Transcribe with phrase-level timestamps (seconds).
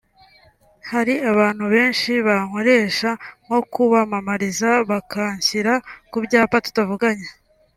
[0.91, 3.09] hari abantu benshi bankoresha
[3.45, 5.73] nko kubamamariza bakanshyira
[6.11, 7.27] ku byapa tutavuganye